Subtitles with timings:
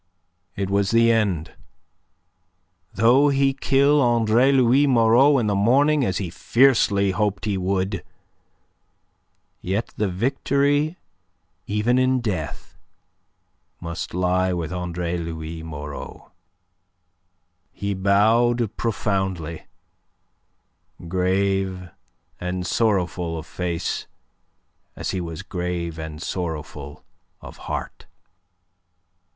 [0.55, 1.51] It was the end.
[2.91, 8.03] Though he kill Andre Louis Moreau in the morning as he fiercely hoped he would,
[9.61, 10.97] yet the victory
[11.67, 12.75] even in death
[13.79, 16.31] must lie with Andre Louis Moreau.
[17.71, 19.67] He bowed profoundly,
[21.07, 21.91] grave
[22.39, 24.07] and sorrowful of face
[24.95, 27.03] as he was grave and sorrowful
[27.39, 28.07] of heart.